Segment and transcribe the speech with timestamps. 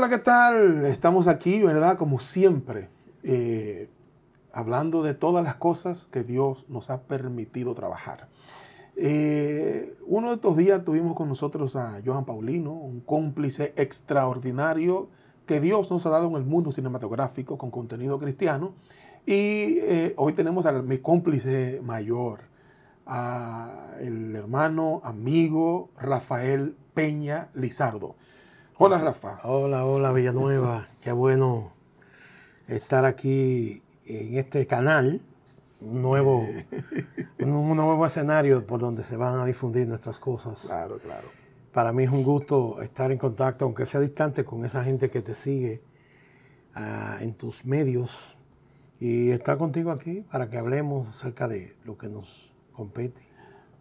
[0.00, 0.86] Hola, ¿qué tal?
[0.86, 1.98] Estamos aquí, ¿verdad?
[1.98, 2.88] Como siempre,
[3.22, 3.90] eh,
[4.50, 8.28] hablando de todas las cosas que Dios nos ha permitido trabajar.
[8.96, 15.08] Eh, uno de estos días tuvimos con nosotros a Johan Paulino, un cómplice extraordinario
[15.44, 18.72] que Dios nos ha dado en el mundo cinematográfico con contenido cristiano.
[19.26, 22.38] Y eh, hoy tenemos a mi cómplice mayor,
[23.04, 28.14] a el hermano, amigo Rafael Peña Lizardo.
[28.82, 29.38] Hola, Rafa.
[29.44, 30.88] Hola, hola, Villanueva.
[31.02, 31.74] Qué bueno
[32.66, 35.20] estar aquí en este canal,
[35.82, 36.48] un nuevo,
[37.40, 40.62] un nuevo escenario por donde se van a difundir nuestras cosas.
[40.66, 41.28] Claro, claro.
[41.74, 45.20] Para mí es un gusto estar en contacto, aunque sea distante, con esa gente que
[45.20, 45.82] te sigue
[46.74, 48.38] ah, en tus medios
[48.98, 53.28] y estar contigo aquí para que hablemos acerca de lo que nos compete.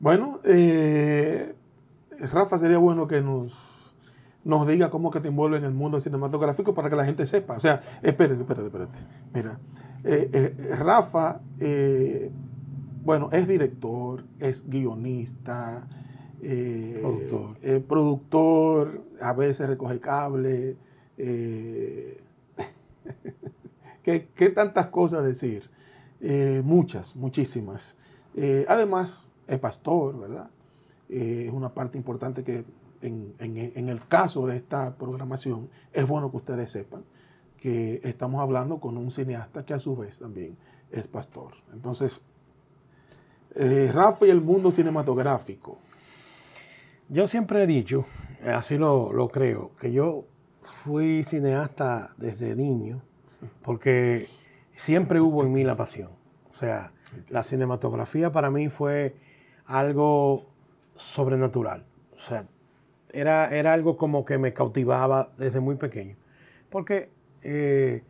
[0.02, 1.56] Bueno, eh,
[2.20, 3.69] Rafa, sería bueno que nos
[4.44, 7.58] nos diga cómo que te envuelve en el mundo cinematográfico para que la gente sepa.
[7.58, 8.98] O sea, espérate, espérate, espérate.
[9.34, 9.60] Mira,
[10.04, 12.32] eh, eh, Rafa, eh,
[13.04, 15.88] bueno, es director, es guionista,
[16.40, 17.58] productor.
[17.88, 20.78] productor, a veces recoge cable.
[24.04, 25.70] ¿qué, ¿qué, tantas cosas decir?
[26.64, 27.98] muchas, muchísimas.
[28.68, 30.50] además, es pastor, ¿verdad?
[31.10, 32.64] es una parte importante que
[33.02, 37.04] en, el caso de esta programación, es bueno que ustedes sepan
[37.58, 40.58] que estamos hablando con un cineasta que a su vez también
[40.92, 41.52] es pastor.
[41.74, 42.22] Entonces,
[43.56, 45.78] eh, Rafa y el mundo cinematográfico.
[47.10, 48.06] Yo siempre he dicho,
[48.46, 50.26] así lo, lo creo, que yo
[50.62, 53.02] fui cineasta desde niño
[53.62, 54.28] porque
[54.76, 56.10] siempre hubo en mí la pasión.
[56.50, 56.94] O sea,
[57.30, 59.16] la cinematografía para mí fue
[59.66, 60.50] algo
[60.96, 61.86] sobrenatural.
[62.16, 62.48] O sea,
[63.14, 66.16] era, era algo como que me cautivaba desde muy pequeño.
[66.70, 67.10] Porque
[67.42, 68.04] eh,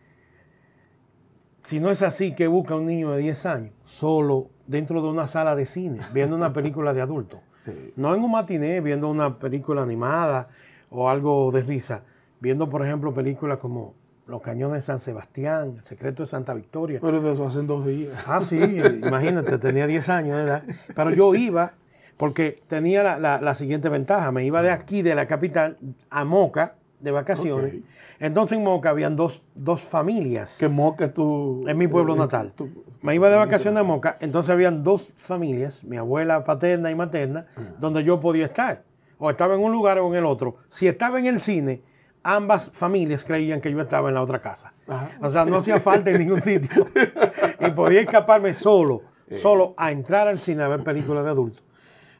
[1.63, 5.27] si no es así, que busca un niño de 10 años solo dentro de una
[5.27, 7.41] sala de cine, viendo una película de adulto?
[7.97, 10.47] No en un matiné, viendo una película animada
[10.89, 12.03] o algo de risa,
[12.39, 13.95] viendo, por ejemplo, películas como
[14.27, 16.99] Los Cañones de San Sebastián, El Secreto de Santa Victoria.
[17.01, 18.13] Pero de eso hacen dos días.
[18.25, 20.63] Ah, sí, imagínate, tenía 10 años de edad.
[20.95, 21.73] Pero yo iba
[22.19, 24.33] porque tenía la, siguiente ventaja.
[24.33, 25.77] Me iba de aquí, de la capital,
[26.09, 27.75] a Moca de vacaciones.
[28.19, 29.41] Entonces en Moca habían dos,
[29.77, 30.57] familias.
[30.59, 31.63] ¿Qué Moca tú?
[31.65, 32.53] En mi pueblo natal.
[33.01, 37.45] me iba de vacaciones a Moca, entonces habían dos familias, mi abuela paterna y materna,
[37.55, 37.61] ah.
[37.79, 38.83] donde yo podía estar.
[39.17, 40.57] O estaba en un lugar o en el otro.
[40.67, 41.83] Si estaba en el cine,
[42.21, 44.73] ambas familias creían que yo estaba en la otra casa.
[45.21, 46.85] O sea, no hacía falta en ningún sitio.
[47.61, 51.63] y podía escaparme solo, solo a entrar al cine a ver películas de adultos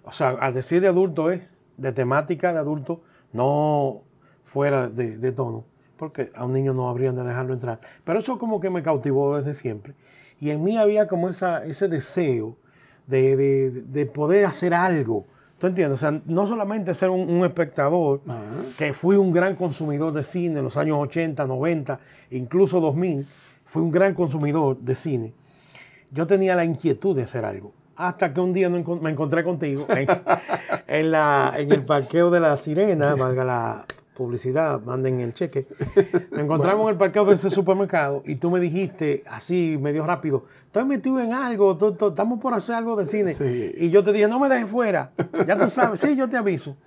[0.10, 4.02] o sea, al decir de adulto es de temática de adulto, no
[4.44, 5.66] fuera de, tono,
[5.98, 7.80] porque a un niño no habrían de dejarlo entrar.
[8.04, 9.94] Pero eso como que me cautivó desde siempre.
[10.40, 12.58] Y en mí había como esa, ese deseo
[13.06, 15.28] de, poder hacer algo.
[15.60, 15.98] ¿Tú entiendes?
[15.98, 18.22] O sea, no solamente ser un, espectador,
[18.80, 22.00] que fui un gran consumidor de cine en los años 80, 90,
[22.32, 23.28] incluso 2000,
[23.64, 25.34] fui un gran consumidor de cine.
[26.12, 29.86] Yo tenía la inquietud de hacer algo hasta que un día me encontré contigo
[30.88, 35.68] en, la, en el parqueo de la Sirena, valga la publicidad, manden el cheque.
[36.32, 40.46] Me encontramos en el parqueo de ese supermercado y tú me dijiste así, medio rápido,
[40.66, 41.78] estoy metido en algo,
[42.08, 43.36] estamos por hacer algo de cine.
[43.78, 45.12] Y yo te dije, no me dejes fuera,
[45.46, 46.78] ya tú sabes, sí, yo te aviso.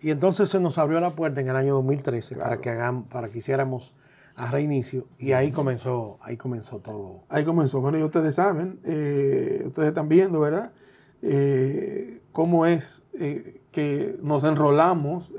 [0.00, 3.28] Y entonces se nos abrió la puerta en el año 2013 para, que hagamos, para
[3.28, 3.94] que hiciéramos
[4.34, 7.24] a reinicio y ahí comenzó, ahí comenzó todo.
[7.28, 7.80] Ahí comenzó.
[7.80, 10.72] Bueno, y ustedes saben, eh, ustedes están viendo, ¿verdad?
[11.20, 15.30] Eh, cómo es eh, que nos enrolamos,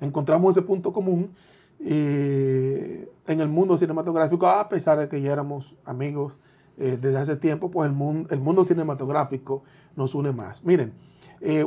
[0.00, 1.34] encontramos ese punto común
[1.80, 6.40] en el mundo cinematográfico, a pesar de que ya éramos amigos
[6.76, 9.62] desde hace tiempo, pues el mundo, el mundo cinematográfico
[9.96, 10.64] nos une más.
[10.64, 10.92] Miren,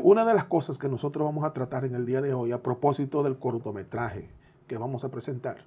[0.03, 2.61] una de las cosas que nosotros vamos a tratar en el día de hoy a
[2.61, 4.29] propósito del cortometraje
[4.67, 5.65] que vamos a presentar,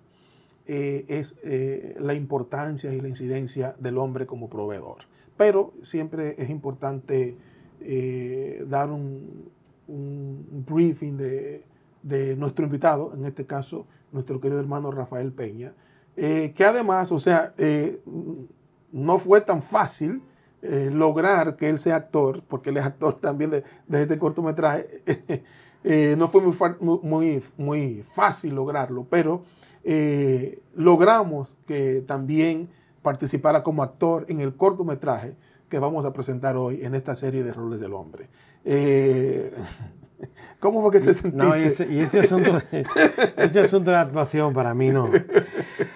[0.73, 4.99] eh, es eh, la importancia y la incidencia del hombre como proveedor.
[5.37, 7.37] Pero siempre es importante
[7.81, 9.51] eh, dar un,
[9.89, 15.73] briefing de, nuestro invitado, en este caso nuestro querido hermano Rafael Peña,
[16.15, 17.53] que además, o sea,
[18.93, 20.23] no fue tan fácil
[20.63, 25.03] lograr que él sea actor, porque él es actor también de, este cortometraje.
[26.17, 29.43] no fue muy, muy, muy fácil lograrlo, pero
[29.85, 32.69] eh, logramos que también
[33.03, 35.35] participara como actor en el cortometraje
[35.69, 38.29] que vamos a presentar hoy en esta serie de roles del hombre.
[38.65, 39.53] Eh,
[40.61, 41.37] ¿Cómo fue que te sentiste?
[41.43, 42.59] No, y ese, y ese asunto,
[43.37, 45.11] ese asunto de actuación para mí no.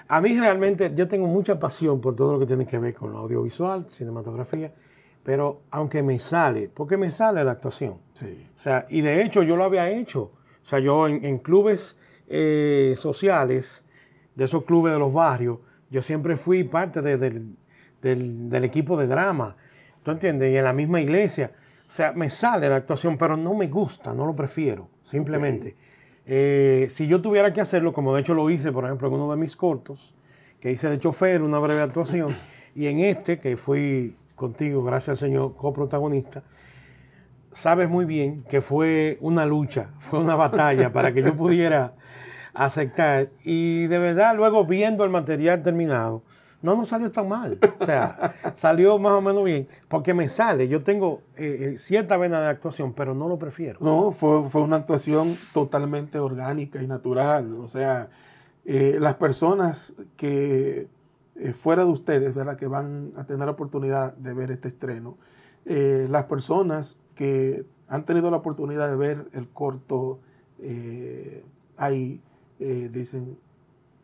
[0.08, 3.12] A mí realmente, yo tengo mucha pasión por todo lo que tiene que ver con
[3.12, 4.72] lo audiovisual, cinematografía,
[5.22, 8.00] pero aunque me sale, porque me sale la actuación.
[8.14, 8.48] Sí.
[8.54, 10.22] O sea, y de hecho yo lo había hecho.
[10.22, 11.98] O sea, yo en, en clubes
[12.28, 13.84] eh, sociales,
[14.34, 15.58] de esos clubes de los barrios,
[15.90, 17.56] yo siempre fui parte de- del,
[18.02, 19.56] del- del equipo de drama.
[20.02, 20.52] ¿Tú entiendes?
[20.52, 21.52] Y en la misma iglesia.
[21.86, 25.76] O sea, me sale la actuación, pero no me gusta, no lo prefiero, simplemente.
[26.26, 29.30] Eh, si yo tuviera que hacerlo, como de hecho lo hice, por ejemplo, en uno
[29.30, 30.14] de mis cortos,
[30.60, 32.34] que hice de chofer, una breve actuación,
[32.74, 36.42] y en este, que fui contigo, gracias al Señor, coprotagonista,
[37.54, 41.94] sabes muy bien que fue una lucha, fue una batalla para que yo pudiera
[42.52, 43.30] aceptar.
[43.44, 46.22] Y de verdad, luego viendo el material terminado,
[46.60, 47.58] no nos salió tan mal.
[47.80, 50.68] O sea, salió más o menos bien, porque me sale.
[50.68, 53.78] Yo tengo eh, eh, cierta vena de actuación, pero no lo prefiero.
[53.80, 57.54] No, fue, fue una actuación totalmente orgánica y natural.
[57.54, 58.08] O sea,
[58.64, 60.88] eh, las personas que
[61.36, 62.56] eh, fuera de ustedes, ¿verdad?
[62.56, 65.18] que van a tener la oportunidad de ver este estreno,
[65.66, 70.18] eh, las personas que han tenido la oportunidad de ver el corto
[70.60, 71.44] eh,
[71.76, 72.20] ahí,
[72.58, 73.38] eh, dicen,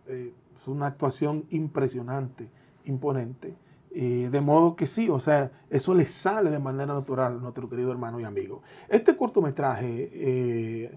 [0.07, 2.49] eh, es una actuación impresionante,
[2.85, 3.55] imponente.
[3.93, 7.91] De modo que sí, o sea, eso le sale de manera natural a nuestro querido
[7.91, 8.63] hermano y amigo.
[8.89, 10.93] Este cortometraje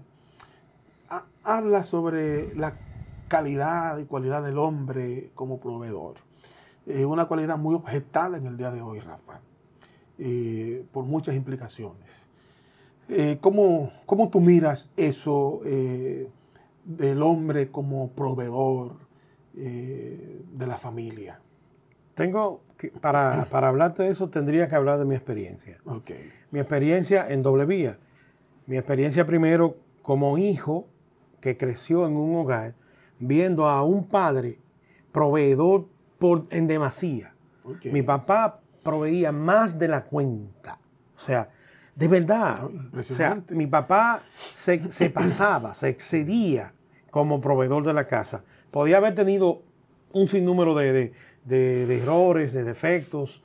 [1.10, 2.74] ha- habla sobre la
[3.26, 6.14] calidad y cualidad del hombre como proveedor.
[6.86, 9.40] Eh, una cualidad muy objetada en el día de hoy, Rafa,
[10.18, 12.28] eh, por muchas implicaciones.
[13.08, 16.28] Eh, ¿cómo, cómo tú miras eso eh,
[16.84, 19.04] del hombre como proveedor
[19.52, 21.40] de la familia?
[22.14, 25.78] Tengo que, para, para hablarte de eso, tendría que hablar de mi experiencia.
[26.50, 27.98] Mi experiencia en doble vía.
[28.66, 30.88] Mi experiencia primero como hijo
[31.40, 32.74] que creció en un hogar
[33.20, 34.58] viendo a un padre
[35.12, 35.86] proveedor
[36.18, 37.34] por, en demasía.
[37.84, 40.78] Mi papá proveía más de la cuenta.
[41.16, 41.50] O sea,
[41.96, 42.64] de verdad.
[42.64, 44.22] O sea, mi papá
[44.52, 46.72] se, se pasaba, se excedía
[47.10, 48.44] como proveedor de la casa.
[48.70, 49.62] Podía haber tenido
[50.12, 51.12] un sinnúmero de, de-
[51.44, 53.42] de- de errores, de defectos,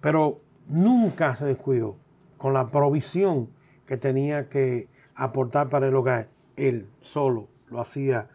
[0.00, 1.96] pero nunca se descuidó
[2.38, 3.50] con la provisión
[3.86, 6.28] que tenía que aportar para el hogar.
[6.56, 8.28] Él solo lo hacía,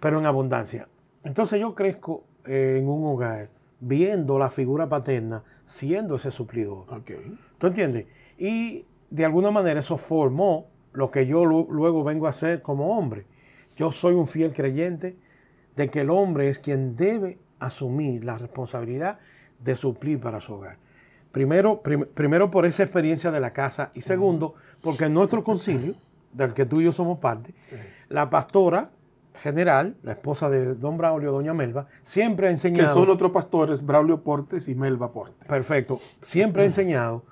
[0.00, 0.88] pero en abundancia.
[1.24, 3.50] Entonces yo crezco eh, en un hogar
[3.80, 6.84] viendo la figura paterna siendo ese suplidor.
[7.58, 8.06] ¿Tú entiendes?
[8.38, 12.96] Y de alguna manera eso formó lo que yo lu- luego vengo a hacer como
[12.98, 13.26] hombre.
[13.76, 15.16] Yo soy un fiel creyente
[15.76, 19.18] de que el hombre es quien debe asumir la responsabilidad
[19.62, 20.78] de suplir para su hogar.
[21.32, 25.94] Primero, prim- primero por esa experiencia de la casa y segundo porque en nuestro concilio,
[26.32, 27.54] del que tú y yo somos parte,
[28.08, 28.90] la pastora
[29.34, 32.94] general, la esposa de don Braulio, doña Melba, siempre ha Que enseñado...
[32.94, 35.46] son otros pastores, Braulio Portes y Melba Portes.
[35.46, 36.00] Perfecto.
[36.20, 37.24] Siempre he enseñado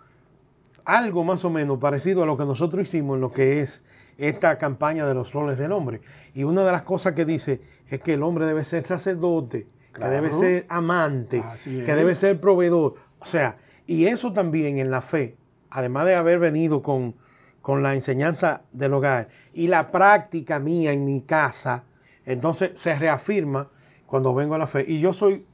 [0.84, 3.84] algo más o menos parecido a lo que nosotros hicimos en lo que es
[4.16, 6.00] esta campaña de los roles del hombre.
[6.34, 10.08] Y una de las cosas que dice es que el hombre debe ser sacerdote, que
[10.08, 12.94] debe ser amante, que debe ser proveedor.
[13.18, 15.36] O sea, y eso también en la fe,
[15.70, 17.14] además de haber venido con,
[17.60, 21.84] con la enseñanza del hogar y la práctica mía en mi casa,
[22.32, 23.70] entonces se reafirma
[24.06, 24.84] cuando vengo a la fe.
[24.86, 25.44] Y yo soy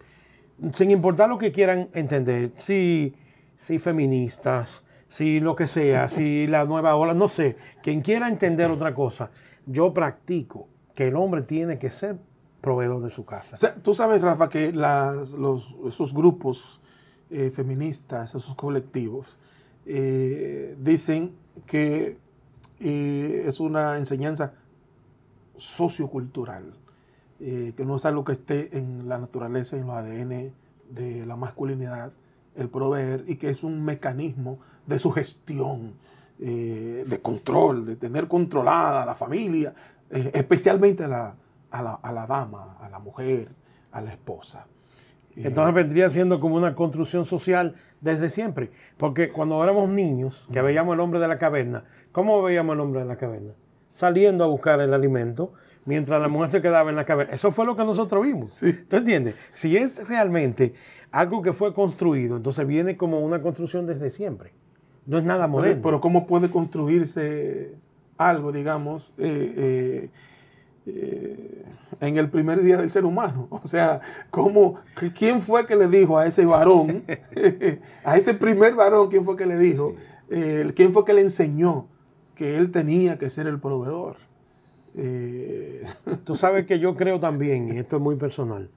[0.72, 3.14] sin importar lo que quieran entender, si,
[3.56, 8.70] si feministas, si lo que sea, si la nueva ola, no sé, quien quiera entender
[8.70, 9.30] otra cosa,
[9.66, 12.18] yo practico que el hombre tiene que ser
[12.60, 13.74] proveedor de su casa.
[13.82, 16.80] Tú sabes, Rafa, que los, esos grupos
[17.30, 19.36] eh, feministas, esos colectivos,
[19.86, 21.34] eh, dicen
[21.66, 22.16] que
[22.80, 24.54] eh, es una enseñanza
[25.56, 26.74] sociocultural,
[27.40, 30.52] eh, que no es algo que esté en la naturaleza y en los ADN
[30.90, 32.12] de la masculinidad,
[32.56, 35.94] el proveer, y que es un mecanismo de sugestión,
[36.38, 39.74] eh, de control, de tener controlada a la familia,
[40.10, 41.34] eh, especialmente a la,
[41.70, 43.48] a, la, a la dama, a la mujer,
[43.92, 44.66] a la esposa.
[45.36, 48.70] Entonces vendría siendo como una construcción social desde siempre.
[48.96, 53.00] Porque cuando éramos niños, que veíamos el hombre de la caverna, ¿cómo veíamos el hombre
[53.00, 53.52] de la caverna?
[53.94, 55.52] Saliendo a buscar el alimento,
[55.84, 57.32] mientras la mujer se quedaba en la caverna.
[57.32, 58.50] Eso fue lo que nosotros vimos.
[58.54, 58.72] Sí.
[58.72, 59.36] ¿Tú entiendes?
[59.52, 60.74] Si es realmente
[61.12, 64.50] algo que fue construido, entonces viene como una construcción desde siempre.
[65.06, 65.80] No es nada moderno.
[65.80, 67.76] pero ¿cómo puede construirse
[68.18, 70.10] algo, digamos, eh, eh,
[70.86, 71.64] eh,
[72.00, 73.46] en el primer día del ser humano?
[73.62, 74.80] O sea, ¿cómo,
[75.16, 77.04] ¿quién fue que le dijo a ese varón,
[78.04, 79.94] a ese primer varón, quién fue que le dijo,
[80.74, 81.93] quién fue que le enseñó
[82.34, 84.16] que él tenía que ser el proveedor.
[84.96, 85.84] Eh,
[86.24, 88.70] Tú sabes que yo creo también, y esto es muy personal,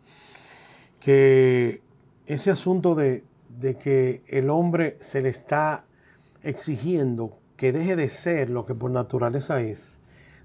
[1.00, 1.82] que
[2.26, 5.86] ese asunto de, de que el hombre se le está
[6.44, 10.00] exigiendo que deje de ser lo que por naturaleza es,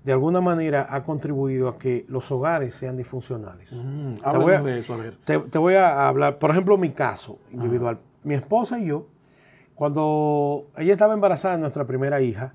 [0.05, 3.85] de alguna manera ha contribuido a que los hogares sean disfuncionales.
[3.85, 5.17] mm, Te voy a- háblame de eso, a ver.
[5.25, 8.01] Te, te voy a hablar, por ejemplo, mi caso individual.
[8.25, 9.07] Mi esposa y yo,
[9.75, 12.55] cuando ella estaba embarazada de nuestra primera hija,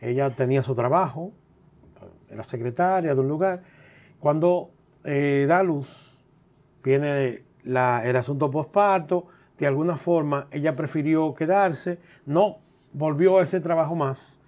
[0.00, 1.32] ella tenía su trabajo,
[2.28, 3.62] era secretaria de un lugar.
[4.20, 4.70] Cuando
[5.04, 6.18] eh, da luz,
[6.82, 9.26] viene la- el asunto postparto,
[9.58, 12.58] de alguna forma ella prefirió quedarse, no
[12.92, 14.38] volvió a ese trabajo más.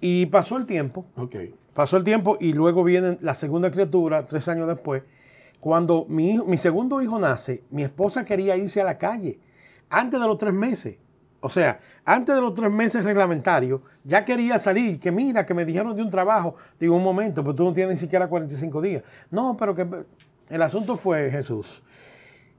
[0.00, 1.06] Y pasó el tiempo.
[1.72, 5.02] Pasó el tiempo y luego viene la segunda criatura, tres años después.
[5.60, 9.38] Cuando mi, hijo- mi segundo hijo nace, mi esposa quería irse a la calle
[9.88, 10.96] antes de los tres meses.
[11.44, 14.98] O sea, antes de los tres meses reglamentarios, ya quería salir.
[14.98, 16.54] Que mira, que me dijeron de un trabajo.
[16.80, 19.02] Digo, un momento, pero tú no tienes ni siquiera 45 días.
[19.30, 19.86] No, pero que
[20.48, 21.82] el asunto fue, Jesús,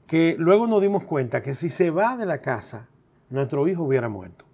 [0.06, 2.86] que luego nos dimos cuenta que si se va de la casa,
[3.28, 4.44] nuestro hijo hubiera muerto.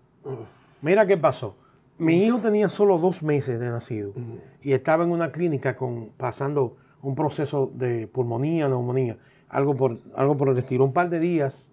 [0.80, 1.54] Mira qué pasó.
[1.98, 4.14] Mi hijo tenía solo dos meses de nacido
[4.62, 9.18] y estaba en una clínica con, pasando un proceso de pulmonía, neumonía,
[9.50, 10.86] algo por, algo por el estilo.
[10.86, 11.70] Un par de días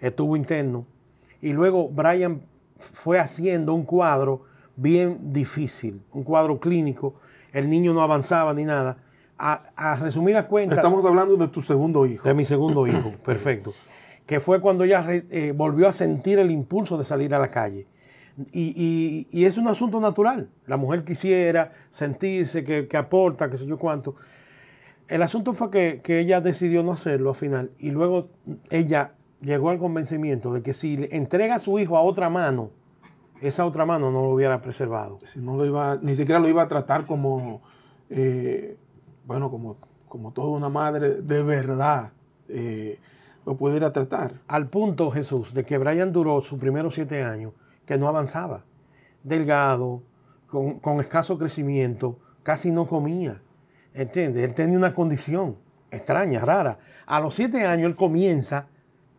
[0.00, 0.86] estuvo interno
[1.40, 2.42] y luego Brian
[2.78, 4.42] fue haciendo un cuadro
[4.76, 7.14] bien difícil, un cuadro clínico.
[7.52, 8.98] El niño no avanzaba ni nada.
[9.38, 12.22] A, a resumidas cuentas, Estamos hablando de tu segundo hijo.
[12.26, 13.72] de mi segundo hijo, perfecto.
[14.26, 17.86] Que fue cuando ella eh, volvió a sentir el impulso de salir a la calle.
[18.52, 20.50] Y, y- y es un asunto natural.
[20.66, 24.14] La mujer quisiera sentirse que, que aporta, qué sé yo cuánto.
[25.08, 27.72] El asunto fue que, que ella decidió no hacerlo al final.
[27.78, 28.28] Y luego
[28.70, 32.70] ella llegó al convencimiento de que si le entrega a su hijo a otra mano,
[33.40, 35.18] esa otra mano no lo hubiera preservado.
[35.24, 37.62] Si no lo iba, ni siquiera lo iba a tratar como,
[38.10, 38.76] eh,
[39.26, 39.76] bueno, como,
[40.08, 42.12] como toda una madre de verdad
[42.48, 42.98] eh,
[43.46, 44.40] lo pudiera tratar.
[44.48, 47.52] Al punto, Jesús, de que Brian duró sus primeros siete años
[47.86, 48.64] que no avanzaba.
[49.22, 50.02] Delgado,
[50.48, 53.40] con, con escaso crecimiento, casi no comía.
[53.94, 54.44] ¿Entiendes?
[54.44, 55.56] Él tenía una condición
[55.90, 56.78] extraña, rara.
[57.06, 58.68] A los siete años él comienza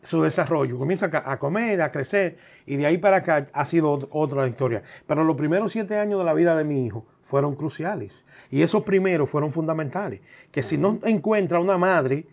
[0.02, 4.08] su desarrollo, comienza a comer, a crecer, y de ahí para acá ha sido ot-
[4.12, 4.82] otra historia.
[5.08, 8.26] Pero los primeros siete años de la vida de mi hijo fueron cruciales.
[8.50, 10.22] Y esos primeros fueron fundamentales.
[10.52, 12.26] Que si no encuentra una madre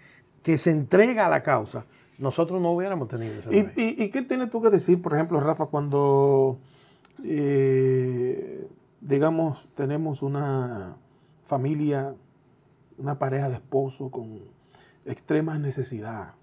[0.42, 1.86] que se entrega a la causa,
[2.18, 3.72] nosotros no hubiéramos tenido ese ¿Y, bebé.
[3.76, 6.58] y, y qué tienes tú que decir, por ejemplo, Rafa, cuando,
[7.24, 8.66] eh,
[9.00, 10.96] digamos, tenemos una
[11.46, 12.14] familia,
[12.98, 14.40] una pareja de esposo con
[15.04, 16.34] extrema necesidad,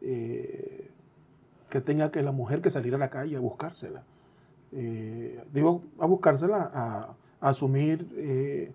[0.00, 0.90] eh,
[1.68, 4.02] que tenga que la mujer que salir a la calle a buscársela?
[4.72, 8.72] Eh, digo, a buscársela, a, asumir eh,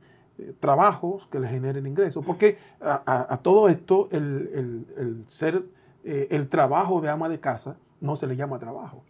[0.59, 2.25] trabajos que le generen ingresos.
[2.25, 5.63] Porque a, todo esto, el, el- ser,
[6.03, 9.03] el trabajo de ama de casa no se le llama trabajo.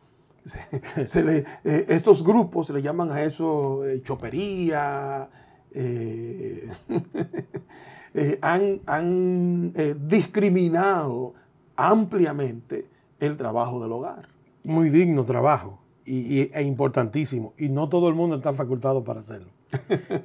[1.63, 5.29] Estos grupos se le llaman a eso chopería,
[8.41, 9.73] han, han,
[10.07, 11.33] discriminado
[11.75, 12.87] ampliamente
[13.19, 14.29] el trabajo del hogar.
[14.63, 17.53] Muy digno trabajo y, y- e importantísimo.
[17.57, 19.49] Y no todo el mundo está facultado para hacerlo.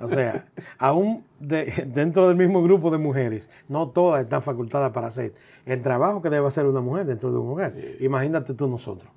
[0.01, 0.47] O sea,
[0.79, 5.35] aún de- dentro del mismo grupo de mujeres, no todas están facultadas para hacer
[5.67, 7.75] el trabajo que debe hacer una mujer dentro de un hogar.
[8.01, 9.11] Imagínate tú nosotros.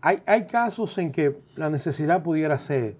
[0.00, 2.96] Hay, hay casos en que la necesidad pudiera ser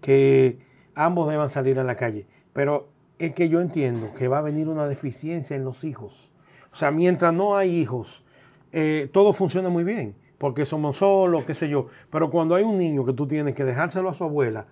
[0.00, 0.58] que
[0.94, 4.68] ambos deban salir a la calle, pero es que yo entiendo que va a venir
[4.68, 6.32] una deficiencia en los hijos.
[6.72, 8.24] O sea, mientras no hay hijos,
[8.72, 11.86] eh, todo funciona muy bien, porque somos solos, qué sé yo.
[12.10, 14.66] Pero cuando hay un niño que tú tienes que dejárselo a su abuela,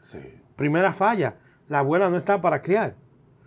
[0.56, 1.36] primera falla,
[1.68, 2.94] la abuela no está para criar.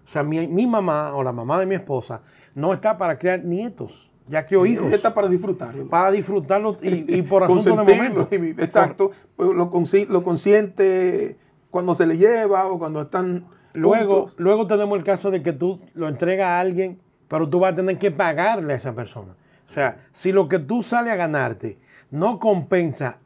[0.04, 2.22] O sea, mi, mi mamá o la mamá de mi esposa
[2.56, 4.92] no está para criar nietos, ya crió hijos.
[4.92, 5.88] Está para disfrutarlo.
[5.88, 8.28] Para disfrutarlo y, y por asunto de momento.
[8.64, 9.12] Exacto.
[9.36, 11.38] Pues lo, consi- lo consiente
[11.70, 13.46] cuando se le lleva o cuando están.
[13.74, 14.36] Luego, juntos.
[14.38, 17.00] luego tenemos el caso de que tú lo entregas a alguien,
[17.32, 19.32] pero tú vas a tener que pagarle a esa persona.
[19.66, 21.78] O sea, si lo que tú sales a ganarte
[22.12, 23.20] no compensa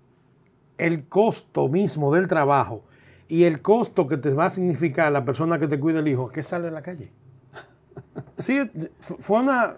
[0.77, 2.83] el costo mismo del trabajo
[3.27, 6.29] y el costo que te va a significar la persona que te cuida el hijo,
[6.29, 7.11] ¿qué sale a la calle?
[8.37, 8.59] Sí,
[8.99, 9.71] fu- fue una,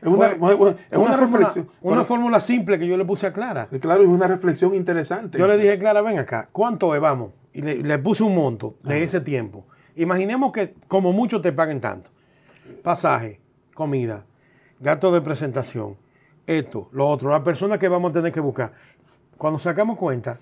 [0.00, 1.66] Es una- fue es una fórmula- reflexión.
[1.66, 2.04] una Bueno.
[2.04, 3.66] fórmula simple que yo le puse a Clara.
[3.80, 5.38] Claro, es una reflexión interesante.
[5.38, 7.00] Yo le dije, Clara, ven acá, ¿cuánto es?
[7.00, 7.30] Vamos.
[7.52, 9.66] Y le, le puse un monto de ese tiempo.
[9.94, 12.10] Imaginemos que como mucho te paguen tanto.
[12.82, 13.40] Pasaje,
[13.82, 14.24] comida,
[14.80, 15.96] gasto de presentación,
[16.48, 18.72] esto, lo otro, la persona que vamos a tener que buscar.
[19.36, 20.40] Cuando sacamos cuenta,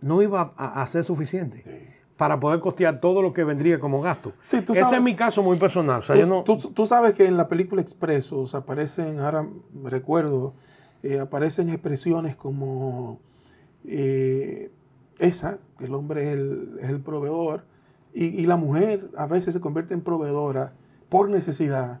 [0.00, 1.96] no iba a, a ser suficiente.
[2.16, 4.32] para poder costear todo lo que vendría como gasto.
[4.42, 6.00] Sí, tú Ese sabes- es mi caso muy personal.
[6.00, 9.46] O sea, Tú, yo no- tú- tú sabes que en la película Expresos aparecen, ahora
[9.72, 10.52] me recuerdo,
[11.04, 13.20] eh, aparecen expresiones como
[13.84, 14.72] eh,
[15.20, 17.62] esa, que el hombre es el, es el proveedor,
[18.12, 20.72] y, y la mujer a veces se convierte en proveedora
[21.08, 22.00] por necesidad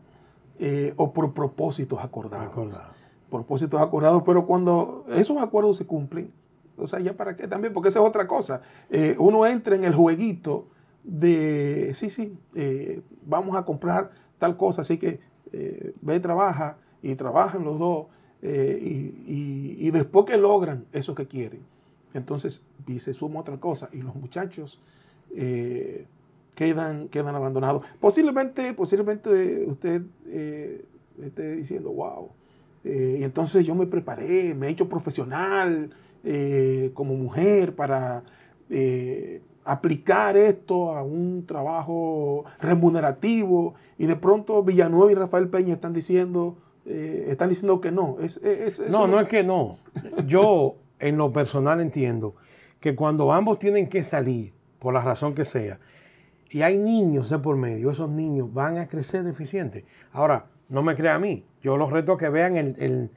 [0.58, 2.46] eh, o por propósitos acordados.
[2.48, 2.92] Acordado.
[3.30, 6.32] Propósitos acordados, pero cuando esos acuerdos se cumplen,
[6.76, 8.62] o sea, ya para qué también, porque esa es otra cosa.
[8.90, 10.66] Eh, uno entra en el jueguito
[11.04, 15.20] de, sí, sí, eh, vamos a comprar tal cosa, así que
[16.02, 18.06] ve, trabaja y trabajan los dos
[18.42, 21.60] y, y- y después que logran eso que quieren,
[22.14, 24.78] entonces y se suma otra cosa y los muchachos
[25.34, 26.06] eh,
[26.62, 27.84] quedan, quedan abandonados.
[28.00, 30.84] Posiblemente, posiblemente usted eh,
[31.22, 32.30] esté diciendo, wow,
[32.82, 35.90] eh, y entonces yo me preparé, me he hecho profesional
[36.24, 38.22] eh, como mujer para
[39.64, 46.56] aplicar esto a un trabajo remunerativo y de pronto Villanueva y Rafael Peña están diciendo,
[46.84, 48.16] están diciendo que no.
[48.20, 49.78] Es, es- es- No, no es que no.
[50.26, 52.34] Yo en lo personal entiendo
[52.80, 55.78] que cuando ambos tienen que salir, por la razón que sea,
[56.50, 59.84] y hay niños de por medio, esos niños van a crecer deficientes.
[60.12, 63.10] Ahora, no me crea a mí, yo los reto a que vean el, el,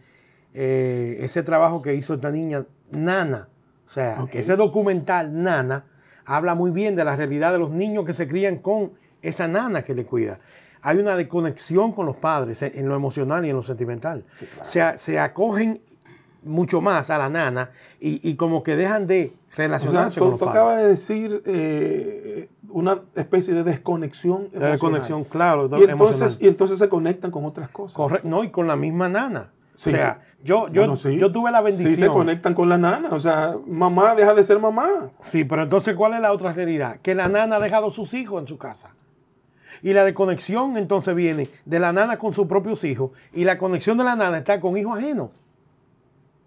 [0.54, 3.50] eh, ese trabajo que hizo esta niña, Nana.
[3.86, 5.86] O sea, ese documental, Nana,
[6.26, 9.84] habla muy bien de la realidad de los niños que se crían con esa nana
[9.84, 10.40] que le cuida.
[10.82, 14.26] Hay una desconexión con los padres en en lo emocional y en lo sentimental.
[14.62, 15.82] se, se acogen
[16.44, 17.70] mucho más a la nana
[18.00, 20.62] y, y como que dejan de O sea, relacionarse tú, con los tú padres.
[20.62, 24.50] acabas de decir eh, una especie de desconexión.
[24.52, 27.96] Desconexión, claro, Y entonces, y entonces se conectan con otras cosas.
[27.96, 29.52] Corre- no, y con la misma nana.
[29.76, 30.44] Sí, o sea, sí.
[30.44, 31.18] yo, yo, Bueno, sí.
[31.18, 32.14] yo tuve la Sí, se bendición.
[32.14, 33.10] conectan con la nana.
[33.12, 34.88] O sea, mamá deja de ser mamá.
[35.22, 36.98] Sí, pero entonces, ¿cuál es la otra realidad?
[37.02, 38.92] Que la nana ha dejado sus hijos en su casa.
[39.82, 43.98] Y la desconexión entonces viene de la nana con sus propios hijos y la conexión
[43.98, 45.30] de la nana está con hijos ajenos.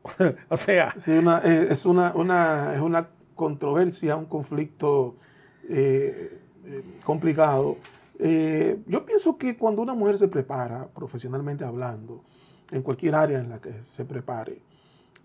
[0.48, 5.16] o sea, eh, es, una, una, es una controversia, un conflicto
[5.68, 7.76] eh, eh, complicado.
[8.86, 12.22] Yo pienso que cuando una mujer se prepara, profesionalmente hablando,
[12.70, 14.62] en cualquier área en la que se prepare,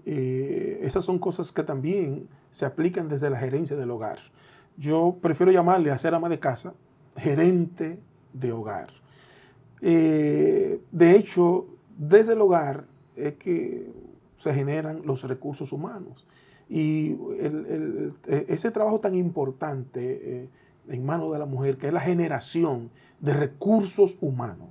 [0.05, 4.17] esas son cosas que también se aplican desde la gerencia del hogar.
[4.75, 6.73] Yo prefiero llamarle a ser ama de casa
[7.15, 7.99] gerente
[8.33, 8.89] de hogar.
[9.79, 13.91] De hecho, desde el hogar es que
[14.39, 16.25] se generan los recursos humanos.
[16.67, 20.49] Y el- el- ese trabajo tan importante eh,
[20.87, 24.69] en manos de la mujer, que es la generación de recursos humanos,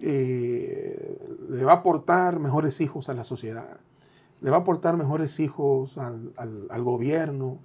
[0.00, 1.18] eh,
[1.50, 3.78] le va a aportar mejores hijos a la sociedad,
[4.40, 7.58] le va a aportar mejores hijos al, al- al gobierno,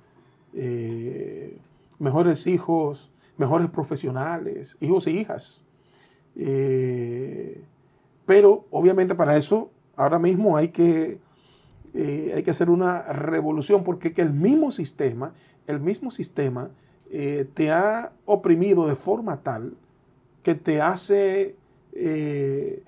[0.53, 1.57] eh,
[1.97, 5.63] mejores hijos, mejores profesionales, hijos e hijas.
[8.25, 11.19] Pero obviamente para eso ahora mismo hay que,
[11.93, 15.33] eh, hay que hacer una revolución porque que el mismo sistema,
[15.67, 16.69] el mismo sistema
[17.11, 19.73] eh, te ha oprimido de forma tal
[20.41, 21.57] que te hace
[21.91, 22.81] eh,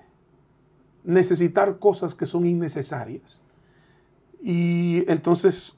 [1.04, 3.42] necesitar cosas que son innecesarias.
[4.40, 5.76] Y entonces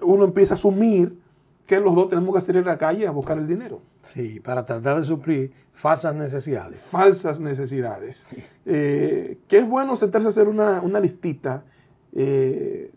[0.00, 1.18] uno empieza a asumir
[1.66, 3.80] que los dos tenemos que salir a la calle a buscar el dinero.
[4.00, 6.84] sí, para tratar de suplir falsas necesidades.
[6.84, 8.26] Falsas necesidades.
[8.64, 11.64] Eh, que es bueno sentarse a hacer una, una listita
[12.12, 12.90] eh,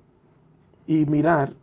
[0.88, 1.54] y mirar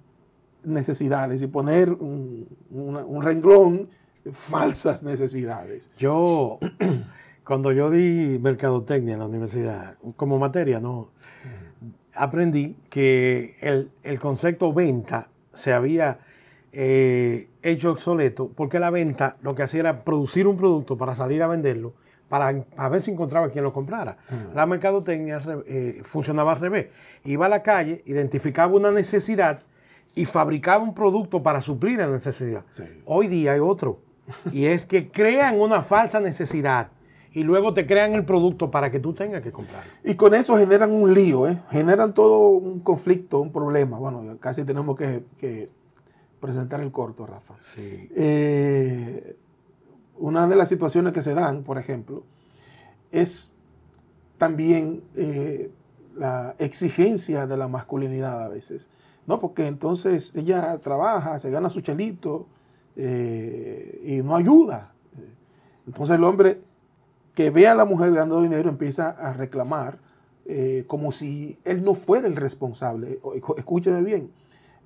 [0.65, 3.89] necesidades y poner un, una- un renglón
[4.33, 5.89] falsas necesidades.
[5.97, 6.59] Yo,
[7.45, 11.11] cuando yo di mercadotecnia en la universidad, como materia, no
[12.15, 16.19] aprendí que el, el concepto venta se había
[16.79, 21.43] eh, hecho obsoleto porque la venta lo que hacía era producir un producto para salir
[21.43, 21.95] a venderlo,
[22.29, 24.19] para a ver si encontraba quien lo comprara.
[24.55, 26.89] La mercadotecnia eh, funcionaba al revés.
[27.25, 29.63] Iba a la calle, identificaba una necesidad
[30.15, 32.67] y fabricaba un producto para suplir la necesidad.
[32.69, 32.85] Sí.
[33.07, 34.01] Hoy día hay otro.
[34.53, 36.91] Y es que crean una falsa necesidad
[37.33, 39.91] y luego te crean el producto para que tú tengas que comprarlo.
[40.05, 41.59] Y con eso generan un lío, ¿eh?
[41.71, 43.99] generan todo un conflicto, un problema.
[43.99, 45.71] Bueno, casi tenemos que, que
[46.47, 47.55] presentar el corto, Rafa.
[47.59, 48.09] Sí.
[48.15, 49.37] Eh,
[50.19, 52.23] una de las situaciones que se dan, por ejemplo,
[53.11, 53.53] es
[54.39, 55.71] también eh,
[56.17, 58.89] la exigencia de la masculinidad a veces.
[59.27, 59.41] ¿no?
[59.41, 62.47] Porque entonces ella trabaja, se gana su chelito
[62.95, 64.93] eh, y no ayuda.
[65.87, 66.61] Entonces el hombre
[67.35, 69.99] que ve a la mujer ganando dinero empieza a reclamar
[70.47, 73.19] eh, como si él no fuera el responsable.
[73.57, 74.31] Escúcheme bien.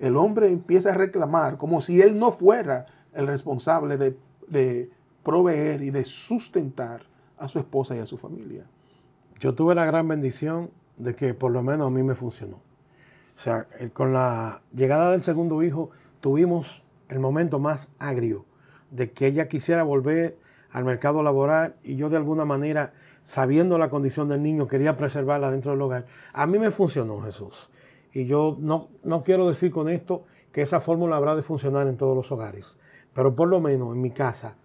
[0.01, 4.89] El hombre empieza a reclamar como si él no fuera el responsable de,
[5.23, 7.03] proveer y de sustentar
[7.37, 8.65] a su esposa y a su familia.
[9.39, 12.55] Yo tuve la gran bendición de que por lo menos a mí me funcionó.
[12.55, 18.45] O sea, con la llegada del segundo hijo tuvimos el momento más agrio
[18.89, 20.39] de que ella quisiera volver
[20.71, 25.51] al mercado laboral y yo de alguna manera, sabiendo la condición del niño, quería preservarla
[25.51, 26.07] dentro del hogar.
[26.33, 27.69] A mí me funcionó Jesús.
[28.13, 31.97] Y yo no, no quiero decir con esto que esa fórmula habrá de funcionar en
[31.97, 32.77] todos los hogares,
[33.13, 34.57] pero por lo menos en mi casa,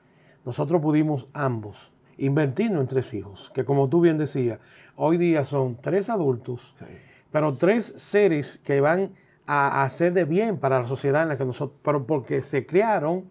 [0.44, 4.58] nosotros pudimos ambos invertirnos en tres hijos, que como tú bien decías,
[4.96, 6.74] hoy día son tres adultos,
[7.30, 9.14] pero tres seres que van
[9.46, 13.30] a hacer de bien para la sociedad en la que nosotros, pero porque se crearon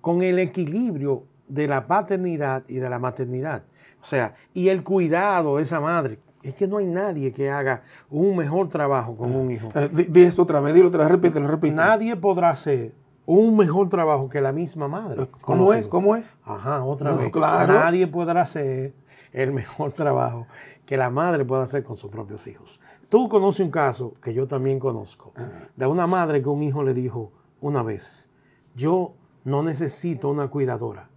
[0.00, 3.64] con el equilibrio de la paternidad y de la maternidad.
[4.00, 6.18] O sea, y el cuidado de esa madre.
[6.46, 9.68] Es que no hay nadie que haga un mejor trabajo con un hijo.
[9.74, 11.82] Eh, di esto otra vez, dilo otra vez, repítelo, repítelo.
[11.82, 12.94] Nadie podrá hacer
[13.26, 15.28] un mejor trabajo que la misma madre.
[15.40, 15.86] ¿Cómo es?
[15.88, 16.26] ¿Cómo es?
[16.44, 17.34] Ajá, otra vez.
[17.34, 18.94] Nadie podrá hacer
[19.32, 20.46] el mejor trabajo
[20.86, 22.80] que la madre pueda hacer con sus propios hijos.
[23.08, 25.32] Tú conoces un caso que yo también conozco,
[25.74, 28.30] de una madre que un hijo le dijo una vez,
[28.74, 31.10] yo no necesito una cuidadora,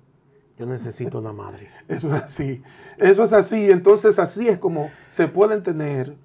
[0.60, 1.70] yo necesito una madre.
[1.88, 2.62] Eso es así,
[2.98, 6.16] eso es así, entonces así es como se pueden tener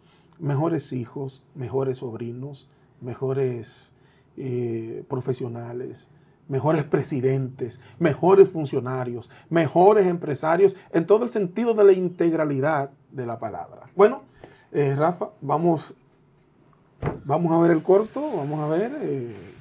[0.40, 2.68] mejores hijos, mejores sobrinos,
[3.00, 3.92] mejores
[4.36, 6.08] eh, profesionales,
[6.48, 13.38] mejores presidentes, mejores funcionarios, mejores empresarios, en todo el sentido de la integralidad de la
[13.38, 13.88] palabra.
[13.94, 14.22] Bueno,
[14.72, 15.94] eh, Rafa, vamos,
[17.24, 18.98] vamos a ver el corto, vamos a ver.
[19.00, 19.53] Eh,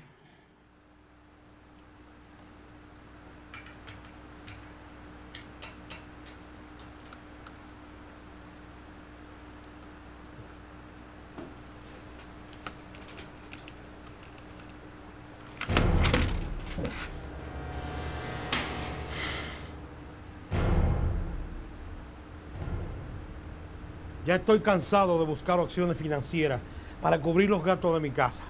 [24.25, 26.61] Ya estoy cansado de buscar opciones financieras
[27.01, 28.43] para cubrir los gastos de mi casa.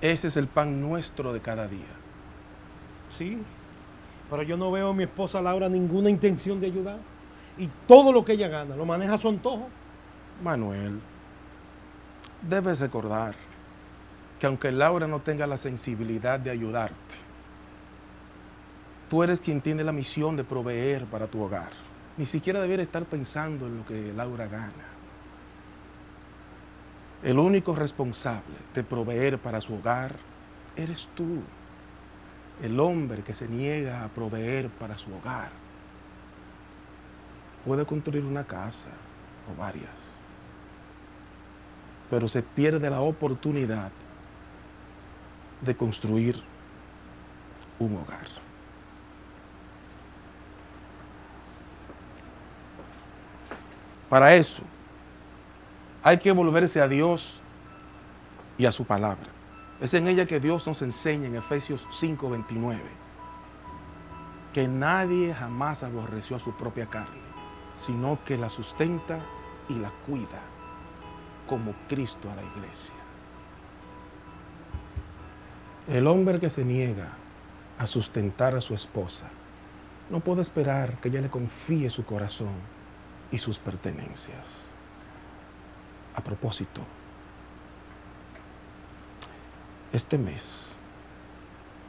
[0.00, 1.80] Ese es el pan nuestro de cada día.
[3.08, 3.38] Sí,
[4.30, 6.98] pero yo no veo a mi esposa Laura ninguna intención de ayudar.
[7.58, 9.68] Y todo lo que ella gana lo maneja a su antojo.
[10.42, 11.00] Manuel,
[12.48, 13.34] debes recordar
[14.40, 17.16] que aunque Laura no tenga la sensibilidad de ayudarte,
[19.08, 21.70] tú eres quien tiene la misión de proveer para tu hogar.
[22.16, 24.92] Ni siquiera debiera estar pensando en lo que Laura gana.
[27.22, 30.16] El único responsable de proveer para su hogar
[30.76, 31.40] eres tú,
[32.62, 35.50] el hombre que se niega a proveer para su hogar.
[37.64, 38.90] Puede construir una casa
[39.50, 39.90] o varias,
[42.10, 43.92] pero se pierde la oportunidad
[45.60, 46.42] de construir
[47.78, 48.26] un hogar.
[54.12, 54.62] Para eso
[56.02, 57.40] hay que volverse a Dios
[58.58, 59.30] y a su palabra.
[59.80, 62.78] Es en ella que Dios nos enseña en Efesios 5:29
[64.52, 67.22] que nadie jamás aborreció a su propia carne,
[67.78, 69.18] sino que la sustenta
[69.70, 70.42] y la cuida
[71.48, 72.96] como Cristo a la iglesia.
[75.88, 77.08] El hombre que se niega
[77.78, 79.30] a sustentar a su esposa
[80.10, 82.81] no puede esperar que ella le confíe su corazón
[83.32, 84.66] y sus pertenencias.
[86.14, 86.82] A propósito,
[89.92, 90.76] este mes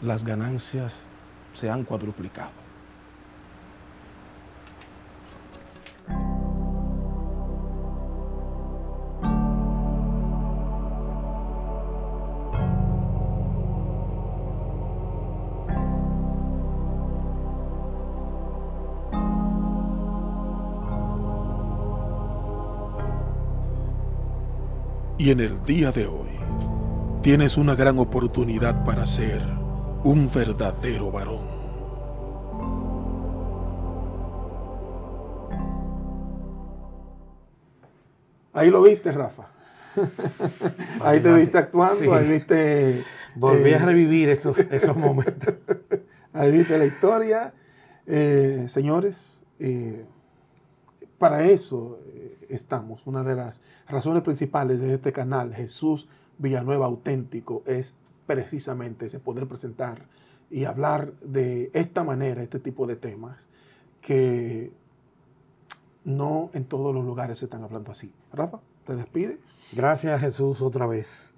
[0.01, 1.05] las ganancias
[1.53, 2.62] se han cuadruplicado.
[25.33, 26.29] En el día de hoy
[27.23, 29.41] tienes una gran oportunidad para ser
[30.03, 31.47] un verdadero varón.
[38.53, 39.47] Ahí lo viste, Rafa.
[41.01, 43.03] ahí te viste actuando, ahí viste...
[43.33, 45.55] Volví a eh, revivir esos, esos momentos.
[46.33, 47.53] ahí viste la historia.
[48.05, 50.05] Eh, señores, eh,
[51.23, 52.01] para eso
[52.49, 53.07] estamos.
[53.07, 57.95] Una de las razones principales de este canal, Jesús Villanueva Auténtico, es
[58.27, 60.07] precisamente ese poder presentar
[60.51, 63.47] y hablar de esta manera, este tipo de temas,
[64.01, 64.73] que
[66.03, 68.11] no en todos los lugares se están hablando así.
[68.33, 69.39] Rafa, te despide.
[69.71, 71.33] Gracias Jesús otra vez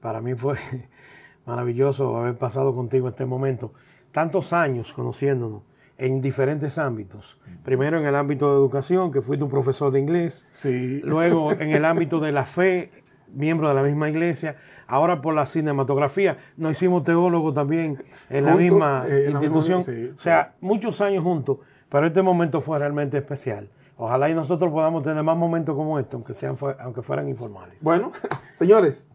[0.00, 0.56] Para mí fue
[1.44, 3.74] maravilloso haber pasado contigo este momento.
[4.12, 5.60] Tantos años conociéndonos
[5.98, 7.38] en diferentes ámbitos.
[7.64, 10.46] Primero en el ámbito de educación, que fui tu profesor de inglés.
[10.54, 11.00] Sí.
[11.04, 12.90] Luego en el ámbito de la fe,
[13.32, 14.56] miembro de la misma iglesia.
[14.86, 16.38] Ahora por la cinematografía.
[16.56, 19.80] Nos hicimos teólogos también en la misma eh, la institución.
[19.80, 21.58] misma- sí, o sea, muchos años juntos.
[21.88, 23.68] Pero este momento fue realmente especial.
[23.96, 27.82] Ojalá y nosotros podamos tener más momentos como este, aunque, sean, aunque fueran informales.
[27.82, 28.12] Bueno,
[28.54, 29.08] señores,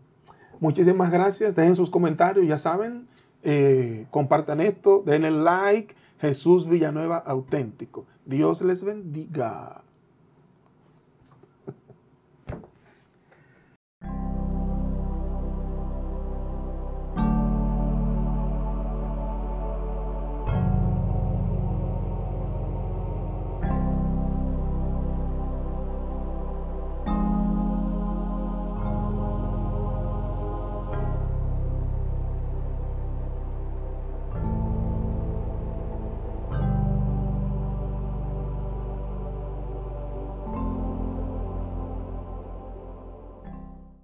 [0.60, 1.56] muchísimas gracias.
[1.56, 3.08] Dejen sus comentarios, ya saben.
[3.44, 5.96] eh, compartan esto, denle like.
[6.22, 8.06] Jesús Villanueva auténtico.
[8.26, 9.84] Dios les bendiga.